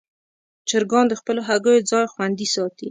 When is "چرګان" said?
0.69-1.05